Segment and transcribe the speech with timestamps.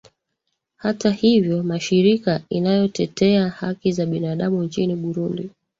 [0.77, 5.49] hata hivyo mashirika inayotetea haki za binadamu nchini burundi